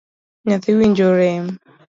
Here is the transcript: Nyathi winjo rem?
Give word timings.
Nyathi 0.47 0.71
winjo 0.77 1.07
rem? 1.19 1.45